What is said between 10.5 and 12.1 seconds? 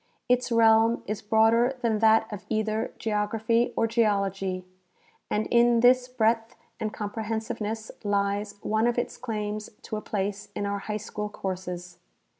in our high school courses.